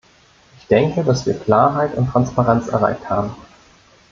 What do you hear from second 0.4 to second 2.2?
Ich denke, dass wir Klarheit und